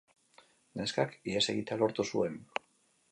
[0.79, 2.41] Neskak ihes egitea lortu zuen.